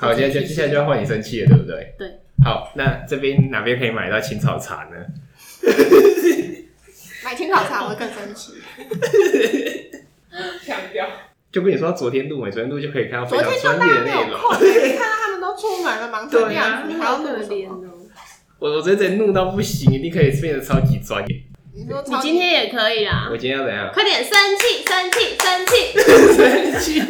[0.00, 1.94] 好，接接接下来就要换你生气了，对不对？
[1.98, 2.08] 对。
[2.42, 4.96] 好，那这边哪边可以买到青草茶呢？
[7.22, 8.54] 买青草茶我会更生气。
[10.66, 11.06] 强调。
[11.52, 14.30] 就跟你说，昨天录美，昨天录就可以看到非常专业的内容。
[14.60, 17.78] 你看到他们都出门了，忙成这样子，你还要录什么？
[18.58, 21.42] 我我真的怒到不行，一定可以变得超级专业。
[21.74, 23.28] 你说你今天也可以啦。
[23.30, 23.90] 我今天要怎样？
[23.92, 25.92] 快点生气，生气，生气，
[26.32, 27.02] 生气。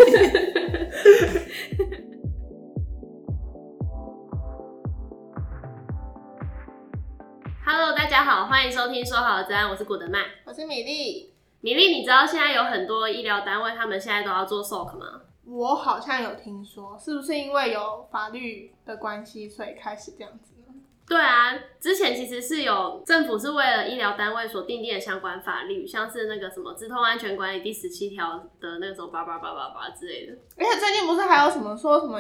[7.73, 11.33] Hello，大家好，欢迎收听说好的资安，我是古德曼，我是米粒。
[11.61, 15.21] 米粒，你知道现在有很多医疗单位，他们现在都要做 SOC 吗？
[15.45, 20.75] 我好像有听说，是不是因为有法律的关系，所以开始这样子呢？
[21.07, 30.33] 对啊，之前其实是有政府是为了医疗单位所订定的相关法律，像是那个什么《资通安全管理》第十七条的那个什么叭叭叭叭叭之类的。
[30.57, 32.19] 而且最近不是还有什么说什么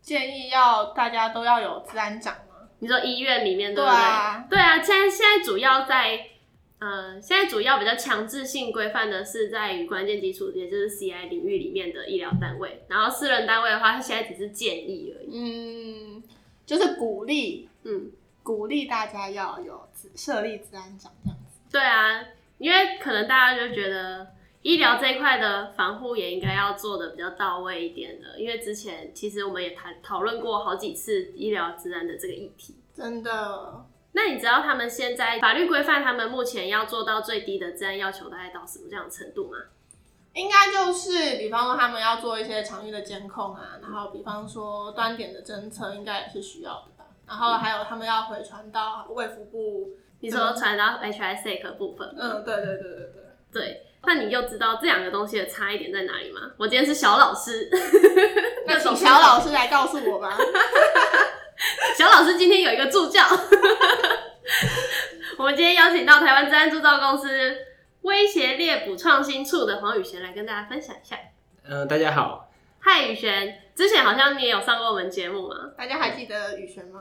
[0.00, 2.55] 建议要大家都要有治安长吗？
[2.78, 3.94] 你说医院里面对不对？
[3.96, 6.26] 对啊，对啊，现在现在主要在，
[6.78, 12.84] 呃，现在主要比较强制性规范的是在于关键基础，也就是 CI 领域里面的医疗单位。
[12.88, 15.30] 然后私人单位的话，它现在只是建议而已。
[15.32, 16.22] 嗯，
[16.64, 18.10] 就是鼓励，嗯。
[18.42, 21.58] 鼓励大家要有设立治安长这样子。
[21.68, 22.24] 对啊，
[22.58, 24.24] 因为可能大家就觉得
[24.66, 32.74] 医疗这一块的防护也应该要做的比较到位一点的，因为之前其实我们也谈讨论过好几次医疗治安的这个议题。
[32.92, 33.86] 真的？
[34.10, 39.56] 那你知道他们现在法律规范他们目前要做到最低的治安要求大概到什么这样的程度吗？
[40.32, 47.04] 应该就是，比方说他们要做一些场域的监控啊，然后比方说端点的侦测，应该也是需要的吧。
[47.24, 52.12] 然后还有他们要回传到卫福部，你说传到 HISec 部分？
[52.18, 53.22] 嗯，对对对对对。
[53.52, 56.40] 对，那你又知道这两个东西的差异点在哪里吗？
[56.56, 57.68] 我今天是小老师，
[58.66, 60.38] 那 请小老师来告诉我吧。
[61.96, 63.24] 小老师今天有一个助教，
[65.38, 67.28] 我们今天邀请到台湾资安铸造公司
[68.02, 71.16] 威胁猎捕创新处的黄宇璇来跟大家分享一下。
[71.64, 72.48] 嗯、呃，大家好。
[72.78, 75.56] 嗨，宇璇，之前好像你也有上过我们节目嘛？
[75.76, 77.00] 大家还记得宇璇吗？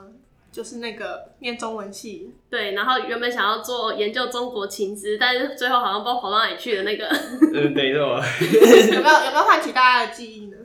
[0.55, 7.05] 就是那个念中文系，对，然后原本想要做研究中国情资，但是最后好像不知道跑到哪里去的那个。
[7.07, 8.21] 嗯，没错。
[8.95, 10.55] 有没有有没有唤起大家的记忆呢？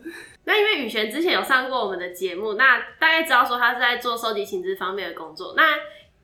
[0.44, 5.54] 那因为雨璇之前有上过我们的节目，那大概知道说他是在做收集情资方面的工作。
[5.56, 5.76] 那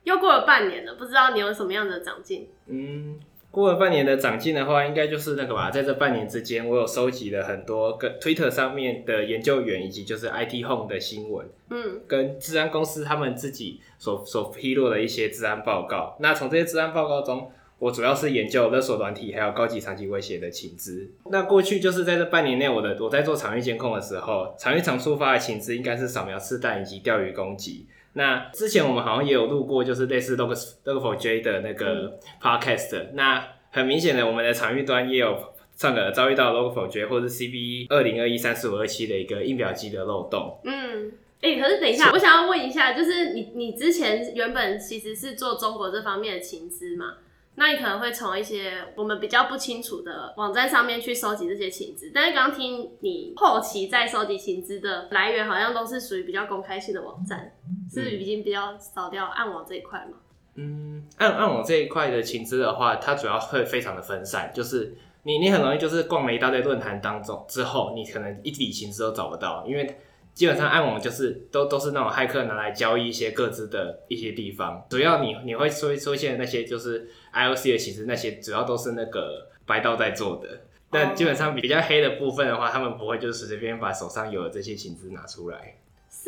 [0.05, 2.47] 又过了半年了，不知道你有什么样的长进？
[2.67, 3.19] 嗯。
[3.49, 5.71] 过了半年的长进的话，应该就是那个吧。
[5.71, 16.15] 在这半年之间，我有收集了很多跟 Twitter 上面的研究员以及就是 IT Home 的新闻，嗯，跟治安公司他们自己所所披露的一些治安报告。
[16.19, 17.49] 那从这些治安报告中，
[17.79, 21.09] 我主要是研究勒索软体还有高级长期威胁的情资。
[21.31, 27.87] 那过去就是在这半年内，我的我在做场域监控的时候，场域场触发的情资应该是扫描刺弹以及钓鱼攻击。
[28.17, 33.11] 那之前我们好像也有录过，就是类似 Log Log4j 的那个 podcast、嗯。
[33.13, 35.37] 那很明显的，我们的场域端也有
[35.75, 40.59] 上个遭遇到 Log4j 或者 CVE 二零二一三四五二七的一个印表机的漏洞。
[40.63, 41.11] 嗯，
[41.41, 47.17] 哎、欸，可是等一下，我想要问一下，就是你你之前原本其实是做中国这方面的情资嘛？
[47.59, 57.51] 那你可能会从一些我们比较不清楚的网站上面去收集这些情资，但是刚听你后期在收集情资的来源，好像都是属于比较公开性的网站，
[57.89, 60.17] 是已经比较扫掉暗网这一块吗？
[60.55, 69.97] 嗯，暗暗网这一块的情资的话，它主要会非常的分散，就是你你很容易就是逛了一大堆论坛当中之后，你可能一笔情资都找不到，因为。
[70.37, 80.47] 基本上暗网就是都都是那种骇客拿来交易一些各自的一些地方，主要你你会出出现的那些就是 IOC 的，情资那些主要都是那个白道在做的。
[80.91, 85.77] 但基本上比较黑的部分的话，他们不会就是随随便便把手上有的这些情资拿出来。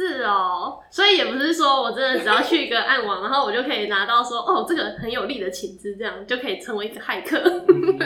[0.07, 7.37] 是哦，所以也不是说我真的只要去一个暗网， 然后我就可以拿到说哦这个很有利的情资，这样就可以成为一个骇客。
[7.67, 7.99] 嗯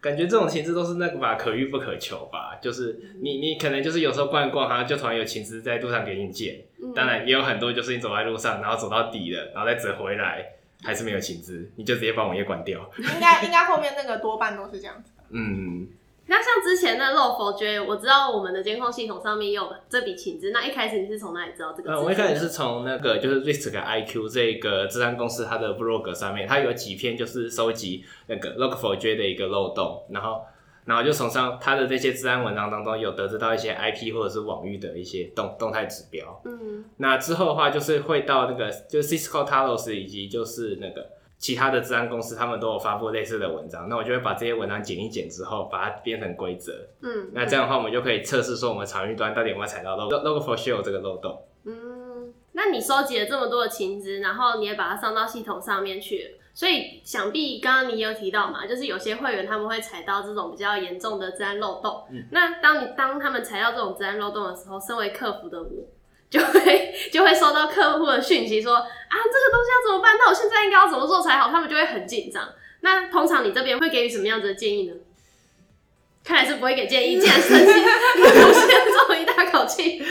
[0.00, 2.56] 感觉这种情资都是那个吧，可遇不可求吧。
[2.62, 6.54] 就是你，你可能就是有时候逛一逛，好像就突然有情资在路上给你捡。
[6.94, 10.52] 当然也有很多就是你走在路上，然后走到底了，然后再折回来，
[10.84, 12.88] 还是没有情资，你就直接把网页关掉。
[12.96, 15.10] 应该应该后面那个多半都是这样子。
[15.30, 15.88] 嗯。
[16.30, 20.50] 那像之前的 Log4j，我知道我们的监控系统上面有这笔请资。
[20.50, 21.90] 那一开始你是从哪里知道这个？
[21.90, 30.42] 呃，我一开始是从那个就是 RiskIQ 这个资安公司它的 blog 上面，它有几篇就是收集那个 Log4j 的一个漏洞，然后
[30.84, 36.42] 然后就从上它的这些资安文章当中有得知到一些 IP 或者是网域的一些动动态指标。
[36.44, 36.84] 嗯。
[36.98, 41.17] 那之后的话就是会到那个就是 Cisco Talos 以及就是那个。
[41.38, 46.72] 其他的治安公司他们都有发布类似的文章，那我就会把这些文章剪一剪之后，把它编成规则。
[47.00, 51.40] 嗯，那这样的话，我们就可以测试说我们场域端到底有没有踩到 Log4Shell 这个漏洞。
[51.64, 56.36] 嗯，那你收集了这么多的情资，然后你也把它上到系统上面去。
[56.54, 62.02] 所以想必刚刚你有提到嘛，就是有些会员他们会踩到这种比较严重的治安漏洞。
[62.10, 65.68] 嗯，那当你当他们踩到这种治安漏洞的时候，身为客服的我，
[66.30, 70.16] 就会就会收到客户的讯息说啊，这个东西要怎么办？
[70.18, 71.50] 那我现在应该要怎么做才好？
[71.50, 72.48] 他们就会很紧张。
[72.80, 74.94] 那通常你这边会给予什么样子的建议呢？
[76.24, 80.02] 看来是不会给建议，既然生气，我先做一大口气。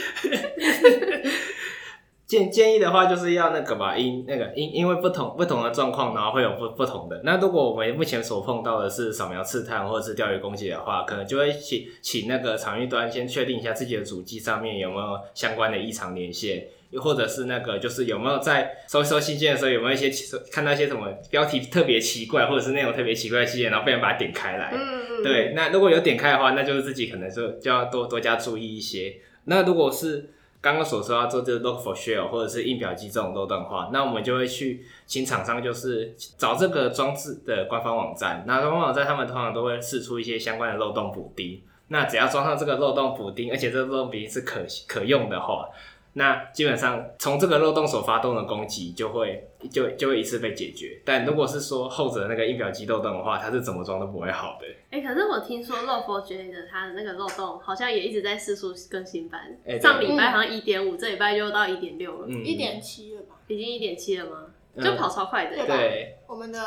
[2.28, 7.18] 建建议的话，就是要那个吧，因那个因因为不同不同的状况，然后会有不不同的。
[7.24, 20.10] 那如果我们目前所碰到的是扫描刺探或者是钓鱼攻击的话，可能就会请请那个场域端先确定一下自己的主机上面有没有相关的异常连线，又或者是那个就是有没有在收收信件的时候有没有一些
[20.52, 24.70] 看到一些什么标题特别奇怪或者是内容特别奇怪的信件，然后被人把它点开来。
[24.74, 24.78] 嗯
[25.12, 25.22] 嗯。
[25.22, 29.14] 对，那如果有点开的话，那就是自己可能就就要多多加注意一些。
[29.44, 30.28] 那如果是
[30.60, 38.44] 刚刚所说要做这个 look for shell 或者是印表机这种漏洞的话，那我们就会去请厂商，就是找这个装置的官方网站。
[38.46, 41.62] 那官方网站他们通常都会试出一些相关的漏洞补丁。
[41.88, 45.68] 那只要装上这个漏洞补丁，而且这个漏洞补丁是可可用的话。
[46.14, 51.00] 那基本上从这个漏洞所发动的攻击就会就就会一次被解决。
[51.04, 54.66] 但如果是说后者那个印表机漏洞的话，它是怎么装都不会好的。
[54.90, 59.56] 哎、欸，可是我听说 Log4j 的它的那个漏洞好像也一直在释出更新版。
[59.66, 63.36] 欸、上礼拜好像一点五，这礼拜又到一点六了，一点七了吧？
[63.46, 64.46] 已经一点七了吗？
[64.76, 65.56] 就跑超快的。
[65.56, 66.60] 对，对，我们的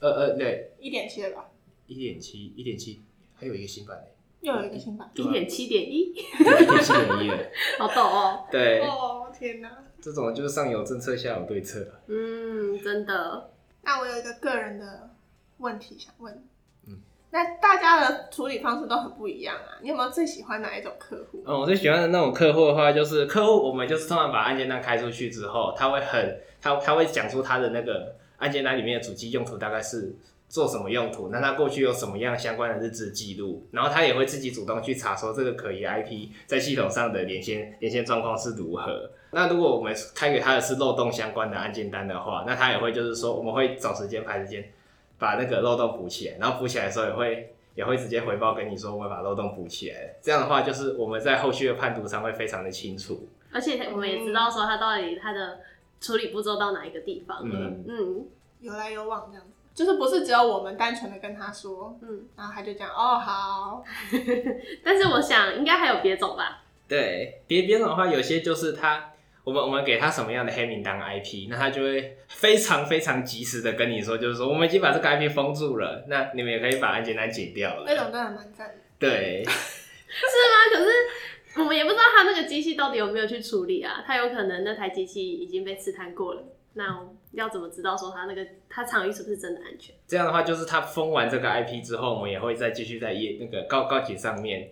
[0.00, 1.48] 呃呃对，一点七了吧？
[1.86, 3.02] 一点七，一点七，
[3.34, 4.04] 还有一个新版的。
[4.42, 7.38] 又有一个新版，一点七点一，一点七点一了，
[7.78, 8.44] 好逗哦。
[8.50, 11.86] 对，哦天哪，这种就是上有政策，下有对策。
[12.08, 13.50] 嗯，真的。
[13.82, 15.10] 那我有一个个人的
[15.58, 16.44] 问题想问，
[16.88, 16.98] 嗯，
[17.30, 21.44] 那大家的处理方式都很不一样啊，你有没有最喜欢哪一种客户？
[21.46, 30.16] 嗯，我最喜欢的那种客户的话，就是客户，我们就是通常把案件单开出去之后，他会很，他他会讲出他的那个案件单里面的主机用途大概是。
[30.52, 31.30] 做什么用途？
[31.30, 33.66] 那他过去有什么样相关的日志记录？
[33.70, 39.10] 然后他也会自己主动去查，说这个可疑 IP 在系统上的连线连线状况是如何。
[39.30, 44.70] 那如果我们开给他的是漏洞相关的案件单的话，那他也会就是说，我们会找时间排时间
[45.18, 50.16] 把那个漏洞补起来，然后补起来的时候也会也会直接回报跟你说，我们把漏洞补起来。
[50.20, 55.60] 这样的话，就是我们在后续的判读上会非常的清楚，而且我们也知道说他到底他的
[55.98, 57.40] 处理步骤到哪一个地方。
[57.42, 58.26] 嗯嗯，
[58.60, 59.61] 有来有往这样子。
[59.74, 63.82] 就是不是只有我们单纯的跟他说，嗯，然后他就讲哦好，
[64.84, 66.62] 但是我想应该还有别种吧。
[66.88, 69.12] 对，别别种的话，有些就是他，
[69.44, 77.84] 我们我们给他什么样的黑名单 IP，那他就会非常非常及时的跟你说，就是说我们已经把这个 IP 封住了，那你们也可以把案件单解掉了。
[77.86, 78.74] 那种真的蛮赞的。
[78.98, 80.74] 对， 是吗？
[80.74, 86.44] 可是我们也不知道他那个机器到底有没有去处理啊，他有可能那台机器已经被刺探过了。
[86.74, 89.94] 那要怎么知道说他那个他场域是不是真的安全？
[90.06, 94.70] 这样的话，就是他封完这个 IP 之后，我们也会再继续在页那个告告警上面，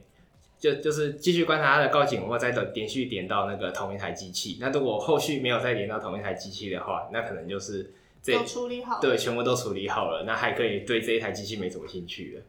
[0.59, 4.59] 就就是继续观察他的告警，或再等连续点到那个同一台机器。
[4.61, 7.93] 那如果后续没有再连到同一台机器的话，那可能就是
[8.23, 12.43] 这都处理好，对，全部都处理好了，那还可以对这一台机器没什么兴趣了。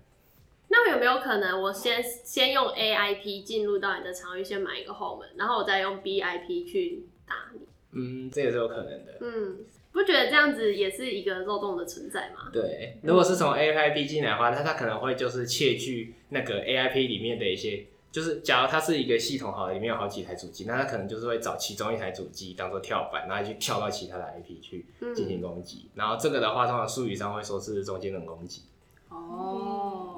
[0.69, 7.59] 那有没有可能我先先用 AIP 进入到你的场域，先买一个后门，然后我再用 BIP 去打你？
[7.93, 9.17] 嗯，这也是有可能的。
[9.21, 9.57] 嗯，
[9.91, 12.49] 不觉得这样子也是一个漏洞的存在吗？
[12.53, 25.85] 对，如果是从 AIP 进来的话，那它可能会就是窃据那个 AIP 里面的一些，就是假如它是一个系统好的，里面有好几台主机，那它可能就是会找其中一台主机当做跳板，然后去跳到其他的 IP 去进行攻击。
[25.85, 28.61] 嗯、然后这个的话，通常术语上会说是中间人攻击。
[29.09, 30.10] 哦。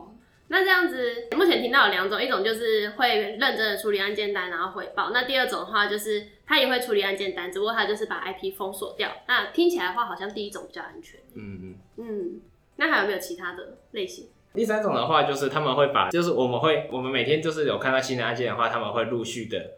[0.50, 5.10] 那这样子，目前听到有两种，一种就是会认真的处理案件单，然后回报。
[5.12, 9.10] 那第二种的话，就是他也会处理案件单，只不过他就是把 IP 封锁掉。
[9.28, 11.20] 那听起来的话，好像第一种比较安全。
[11.36, 12.42] 嗯嗯嗯。
[12.76, 14.28] 那还有没有其他的类型？
[14.54, 19.72] 第三种的话，就是他们会把，就是我们会，我们每天就是有看到新的案件的话，他们会陆续的。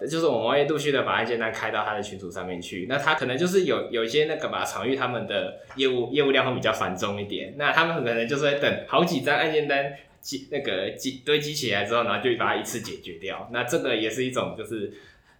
[0.00, 13.48] 就是我们会陆续的把案件单开到他的群组上面去，那他可能就是有有一些那个吧，场域他们的业务业务量会比较繁重一点，那他们可能就是会等好几张案件单积那个积堆积起来之后，然后就把它一次解决掉。
[13.52, 14.92] 那这个也是一种就是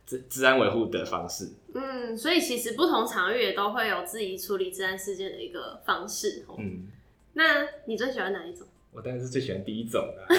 [0.06, 1.50] 治治安维护的方式。
[1.74, 6.44] 嗯，所以其实不同场域也都会有自己处理治安事件的一个方式。
[6.58, 6.88] 嗯，
[7.32, 8.66] 那你最喜欢哪一种？
[8.92, 10.26] 我当然是最喜欢第一种的。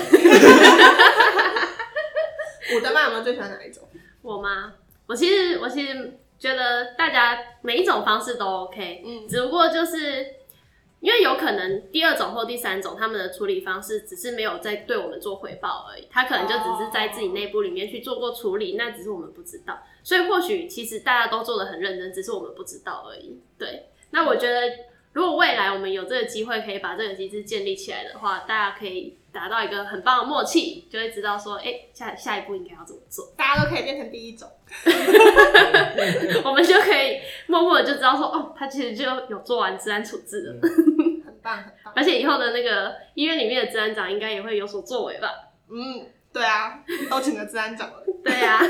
[2.73, 3.84] 伍德曼有没有最喜欢哪一种？
[4.25, 4.73] 我吗？
[5.05, 10.25] 我其实我其实觉得大家每一种方式都 OK，嗯，只不过就是
[10.99, 23.39] 因为有可能第二种或第三种他们的处理方式只是没有在对我们做回报而已，他可能就只是在自己内部里面去做过处理，那只是我们不知道，所以或许其实大家都做的很认真，只是我们不知道而已。
[23.59, 24.61] 对，那我觉得
[25.13, 29.19] 如果未来我们有这个机会可以把这个机制建立起来的话，大家可以。
[29.35, 33.33] 达到一个很棒的默契，就会知道说，哎、欸，下下一步应该要怎么做。
[33.35, 34.49] 大家都可以变成第一种，
[36.45, 40.61] 我们就可以默默的就知道说，哦，他其实就有做完治安处置了，
[41.25, 41.93] 很棒很棒。
[41.97, 45.29] 而且以后的那个医院里面的治安长应该也会有所作为吧？
[45.69, 46.79] 嗯，对啊，
[47.11, 48.03] 都请了治安长了。
[48.23, 48.61] 对啊。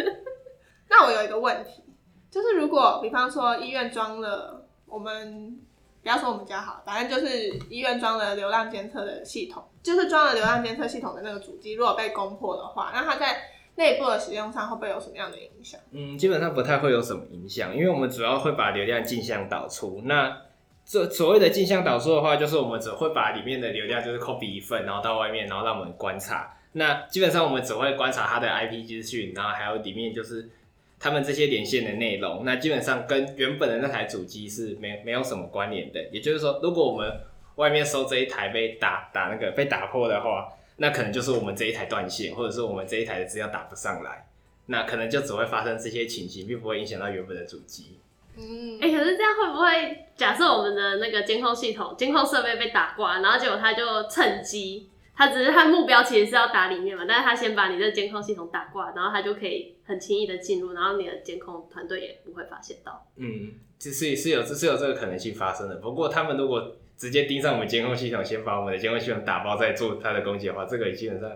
[0.90, 1.82] 那我有一个问题，
[2.30, 5.58] 就是如果比方说医院装了我们。
[6.02, 13.36] 不要说我们家好，反正就是医院装了流量监测的系统，就是装了流量监测系统的那个主机，如果被攻破的话，那它在
[13.76, 15.80] 内部的使用上会不会有什么样的影响？
[15.92, 20.02] 嗯，基本上不太会有什么影响，因为我们主要会把流量镜像导出。
[20.06, 20.36] 那
[20.84, 26.56] 这所谓的镜像导出的话，就是我们只会把里面的流量就是 copy 一份，然后到外面，然后让我们观察。
[26.72, 30.50] 那基本上我们只会观察它的 IP 资讯，然后还有里面就是。
[30.98, 36.02] 他们这些连线的内容，那基本上跟原本的那台主机是没没有什么关联的。
[36.10, 37.20] 也就是说，如果我们
[37.56, 44.26] 外面收这一台被打打那个被打破的话，那可能就是我们这一台断线，或者是我们这一台的资料打不上来，
[44.66, 47.98] 那可能就只会发生这些情形，并不会影响到原本的主机。
[48.36, 54.90] 嗯，哎、欸，可是这样会不会假设我们的那个监控系统、监控设备被打挂，然后结果他就趁机？
[55.18, 63.06] 他只是他目标其实是要打里面嘛，但是他先把你的监控系统打挂，然后他就可以很轻易的进入，然后你的监控团队也不会发现到。
[63.16, 65.76] 嗯，其实是有是有这个可能性发生的。
[65.76, 71.30] 不过他们如果直接盯上我们监控系统，先把我们的监控系统打包，再做他的攻击的话，这个基本上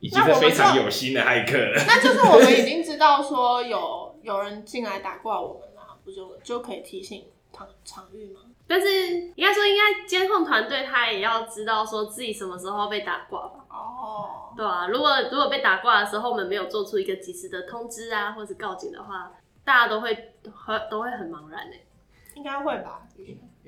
[0.00, 1.74] 已经是非常有心的骇客了。
[1.86, 8.40] 那，那就是我们已经知道说有有人进来打挂我们了， 不就就可以提醒场场域吗？
[8.66, 8.88] 但是
[9.34, 13.64] 应该说，应该监控团队他也要知道说自己什么时候被打挂吧？
[13.70, 19.32] 哦，对啊，如果如果被打挂的时候，我们没有做出一个及时的通知啊，或者告警的话，
[19.64, 20.14] 大家都会
[20.54, 21.86] 很都会很茫然诶。
[22.34, 23.02] 应该会吧？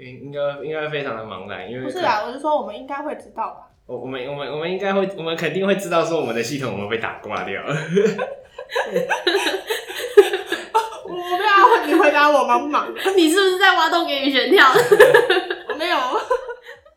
[0.01, 3.67] 应应该应该非常的茫然，因为不是啊，我是说我们应该会知道吧？
[3.87, 7.75] 我我们我们我们应该会，我们肯定会知道说我们的系统我们被打挂掉了。
[11.05, 12.89] 我不要你回答我忙不忙？
[13.17, 14.67] 你是不是在挖洞给雨璇跳？
[15.69, 15.97] 我没有。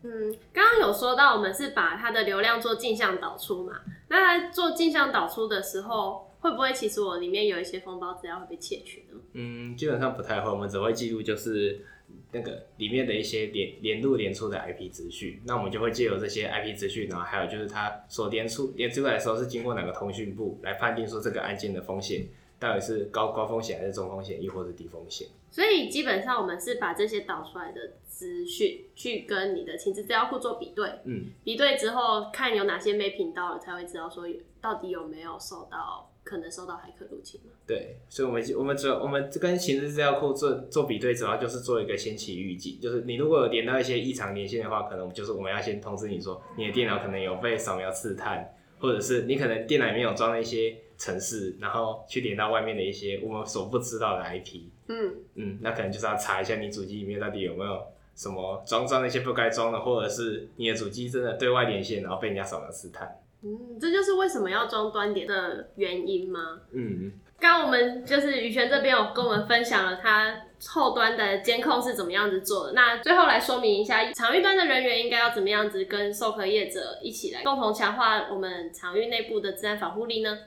[0.03, 3.73] 嗯，刚刚有说到我们是把它的流量做镜像导出嘛？
[4.09, 9.17] 那在做镜像导出的时候，会不会其实我里面有一些封包资料会被窃取呢？
[9.33, 11.83] 嗯，基本上不太会，我们只会记录就是
[12.31, 15.39] 那个里面的一些连连入连出的 IP 资讯。
[15.45, 22.25] 那我们就会借由这些 IP 资讯，然后还有就是它所连出连出来的时候是经过哪个通讯部来判定说这个案件的风险。
[22.59, 25.27] 到底是高高风险还是中风险，亦或是低风险？
[25.51, 30.87] 所以基本上我们是把这些导出来的资讯，去跟你的情资资料库做比对。
[31.05, 34.25] 嗯，比对之后看有哪些没频道了，才会知道说
[34.61, 37.51] 到底有没有受到可能受到骇客入侵嘛。
[37.65, 50.77] 对，所以我们我们主要我们跟情资资料库做做比对，主要就是做一个先期预警，就是你如果有连到一些异常连线的话，可能就是我们要先通知你说你的电脑可能有被扫描刺探，或者是你可能电脑里面有装了一些。
[50.95, 57.81] 城市，然后去连到外面的一些我们所不知道的 IP，嗯嗯，那可能就是要查一下你主机里面到底有没有
[58.15, 63.19] 什么装装那些不该装的，或者是你的主机真的对外连线，然后被人家扫描试探。
[63.43, 66.59] 嗯，这就是为什么要装端点的原因吗？
[66.71, 70.33] 嗯，刚刚我们就是宇泉这边有跟我们分享了他
[70.69, 80.37] 后端的监控是怎么样子做的，那最后来说明一下，场域端的人员应该要怎么样子跟授课业者一起来共同强化我们场域内部的资安防护力呢？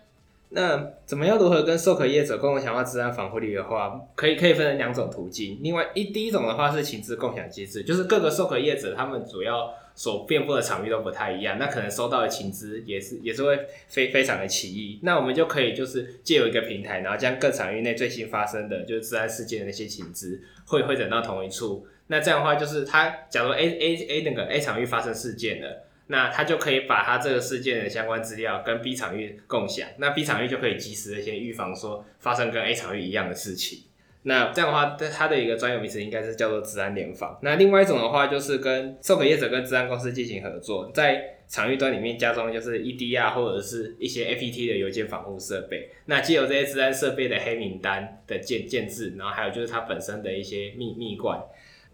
[0.48, 5.58] 那怎么样如何跟授课业者共同强化资安防护力的话，可以可以分成两种途径。
[5.60, 15.00] 另外一第一种的话是情资共享机制，就是各个授课业者他们主要所遍布的场域都不太一样，那可能收到的情资也是也是会非非常的奇异。
[15.02, 21.84] 那我们就可以就是借由一个平台，然后将各场域内最新发生的就是治安事件的那些情资汇汇整到同一处。
[22.06, 25.82] 那这样的话就是他假如 A A A 那个 A 场域发生事件了。
[26.08, 33.80] 那他就可以把他这个事件的相关资料跟 B 场域共享，那 B 场域就可以及时的先预防说发生跟 A 场域一样的事情。
[34.22, 37.38] 那这样的话，它的一个专有名词应该是叫做资安联防。
[37.42, 45.90] 那另外一种的话，就是跟授课业者跟资安公司进行合作，在场域端里面加装就是 EDR 或者是一些 APT 的邮件防护设备。
[46.06, 51.40] 那既有这些资安设备的黑名单的建建制，然后还有就是它本身的一些密密管。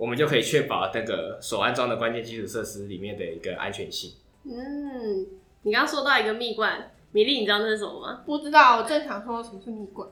[0.02, 4.10] 我们就可以确保那个所安装的关键基础设施里面的一个安全性。
[4.42, 5.24] 嗯，
[5.62, 8.24] 你刚刚说到一个蜜罐，米粒，你知道那是什么吗？
[8.26, 10.08] 不知道，我正想说什么是蜜罐。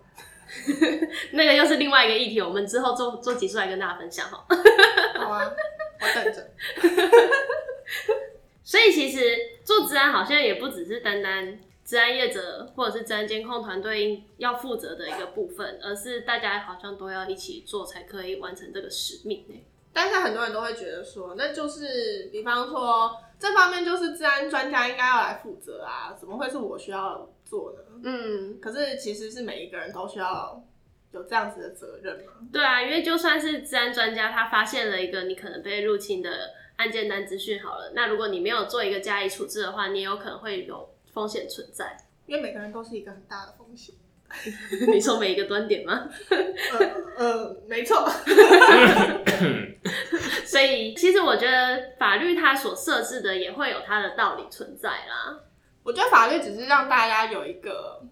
[1.32, 4.46] 那个又是另外一个议题，我们之后做做集数来跟大家分享哈。
[5.18, 5.52] 好啊，
[6.00, 6.50] 我等着。
[8.62, 19.44] 所以其实做治安好像也不只是单单治安业者或者是治安监控团队要负责的一个部分，而是大家好像都要一起做才可以完成这个使命。
[19.92, 27.78] 但是很多人都会觉得说，那就是比方说这方面就是治安专家应该要来负责啊，怎么会是我需要做呢？
[28.04, 30.62] 嗯，可是其实是每一个人都需要
[31.12, 32.32] 有这样子的责任嘛。
[32.52, 36.30] 对啊，因为就算是治安专家，他发现了一个你可能被入侵的
[36.76, 41.96] 案件单资讯好了，那如果你没有做一个加以处置的话，你也有可能会有风险存在。
[42.26, 43.94] 因为每个人都是一个很大的风险。
[44.92, 46.08] 你说每一个端点吗？
[47.18, 48.08] 呃，呃，没错。
[50.60, 55.40] 所以其实我觉得法律它所设置的也会有它的道理存在啦。
[55.82, 58.02] 我觉得法律只是让大家有一个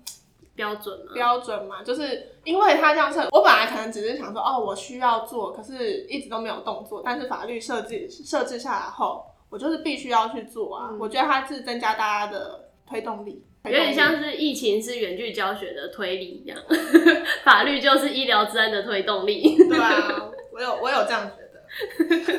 [0.55, 7.02] 标准嘛，标准嘛，就是因为它这样设，我本来可能只是想说，哦，我需要做，可是一直都没有动作。
[7.05, 10.88] 但是法律设置设置下来后，我就是必须要去做啊。
[10.90, 13.45] 嗯、我觉得它是增加大家的推动力。
[13.64, 16.59] 有点像是疫情是远距教学的推力一样，
[17.45, 19.57] 法律就是医疗治安的推动力。
[19.69, 21.48] 对啊，我有我有这样觉得，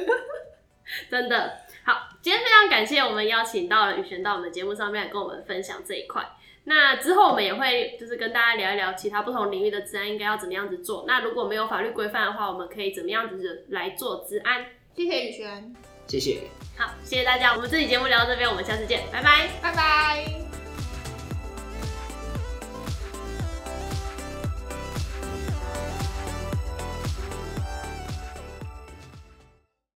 [1.09, 2.09] 真的好。
[2.21, 6.23] 今天非常感谢我们邀请到了宇璇到我们节目上面来跟我们分享这一块。
[6.65, 11.05] 那之后我们也会就是跟大家聊一聊其他不同领域的治安应该要怎么样子做。
[11.07, 14.65] 那如果没有法律规范的话，我们可以怎么样子来做治安？
[14.95, 15.73] 谢谢宇璇，
[16.07, 16.41] 谢谢。
[16.77, 17.53] 好，谢谢大家。
[17.55, 20.48] 我们这期节目聊到这边，我们下次见，拜拜，拜拜。